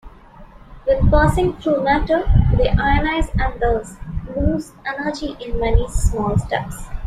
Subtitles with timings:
[0.85, 2.23] When passing through matter,
[2.57, 3.97] they ionize and thus
[4.35, 6.87] lose energy in many small steps.